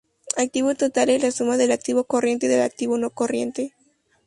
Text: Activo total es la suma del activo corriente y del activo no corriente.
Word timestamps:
Activo 0.35 0.73
total 0.73 1.09
es 1.11 1.21
la 1.21 1.29
suma 1.29 1.57
del 1.57 1.71
activo 1.71 2.05
corriente 2.05 2.47
y 2.47 2.49
del 2.49 2.63
activo 2.63 2.97
no 2.97 3.11
corriente. 3.11 3.75